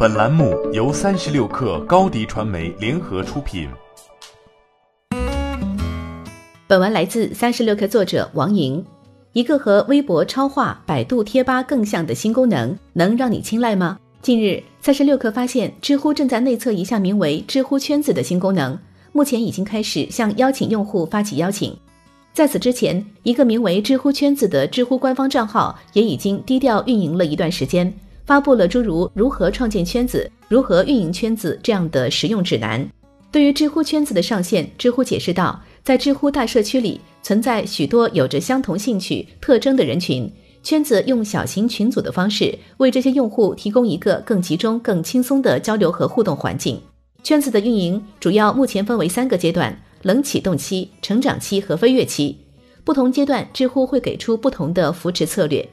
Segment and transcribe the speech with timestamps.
[0.00, 3.68] 本栏目由三十六氪高低传媒联合出品。
[6.68, 8.84] 本文来自三十六氪作者王莹。
[9.32, 13.98] 一个和微博超话、百度贴吧更像的新功能，能让你青睐吗？
[14.22, 18.78] 近日，三十六氪发现，知乎正在内测一项名为“知乎圈子”的新功能，
[19.10, 21.76] 目前已经开始向邀请用户发起邀请。
[22.32, 27.92] 在此之前，一个名为“知乎圈子”的知乎官方账号也已经低调运营了一段时间，
[28.28, 32.86] 发布了诸如如何创建圈子、如何运营圈子这样的实用指南。
[33.32, 40.30] 对于知乎圈子的上线，知乎解释道，在知乎大社区里存在许多有着相同兴趣特征的人群，
[40.62, 46.78] 圈子用小型群组的方式为这些用户提供一个更集中、更轻松的交流和互动环境。
[47.22, 49.74] 圈子的运营主要目前分为三个阶段。
[50.02, 52.38] 冷启动期、成长期和飞跃期，
[52.84, 55.68] 不同阶段，知乎会给出不同的扶持策略。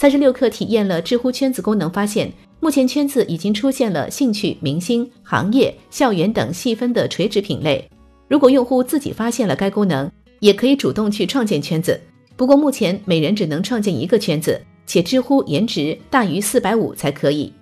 [0.00, 7.86] 三十六氪体验了知乎圈子功能，发现目前圈子已经出现了兴趣、明星、行业、校园等细分的垂直品类。
[8.26, 12.00] 如果用户自己发现了该功能，也可以主动去创建圈子。
[12.34, 17.52] 不过目前每人只能创建一个圈子，且知乎颜值大于四百五才可以。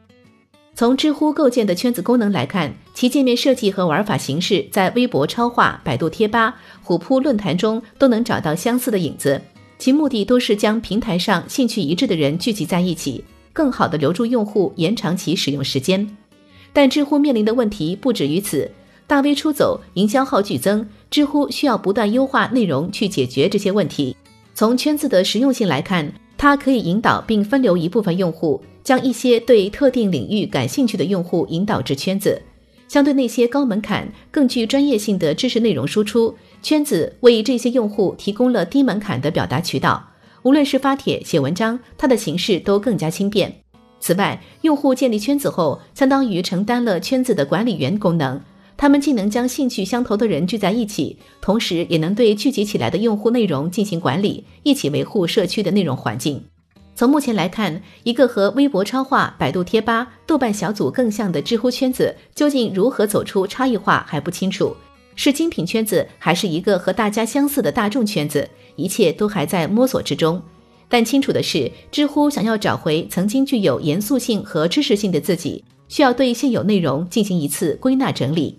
[0.77, 9.43] 从知乎构建的圈子功能来看，其界面设计和玩法形式在微博超话、百度贴吧、虎扑论坛中都能找到相似的影子。
[9.79, 16.17] 其目的都是将平台上兴趣一致的人聚集在一起，更好的留住用户，延长其使用时间。
[16.73, 18.71] 但知乎面临的问题不止于此，
[19.07, 24.17] 大 V 出走，营销号剧增，知乎需要不断优化内容去解决这些问题。
[24.55, 28.61] 从圈子的实用性来看，它可以引导并分流一部分用户。
[28.85, 32.41] 将一些对特定领域感兴趣的用户引导至圈子，
[32.89, 40.09] 相对那些高门槛、更具专业性的知识内容输出，圈子为这些用户提供了低门槛的表达渠道。
[40.43, 43.55] 无论是发帖、写文章，它的形式都更加轻便。
[44.01, 48.41] 此外，用户建立圈子后，相当于承担了圈子的管理员功能。
[48.77, 56.45] 他们既能将兴趣相投的人聚在一起，同时也能对聚集起来的用户内容进行管理，一起维护社区的内容环境。
[56.99, 64.77] 从目前来看，一个和微博超话、百度贴吧、豆瓣小组更像的知乎圈子，究竟如何走出差异化还不清楚。
[65.15, 68.51] 是精品圈子，还是一个和大家相似的大众圈子？
[68.75, 70.43] 一切都还在摸索之中。
[70.89, 78.59] 但清楚的是，知乎想要找回曾经具有严肃性和知识性的自己，需要对现有内容进行一次归纳整理。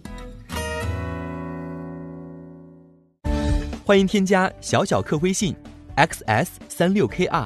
[3.84, 5.54] 欢迎添加小小客微信
[5.98, 7.46] ：xs 三六 kr。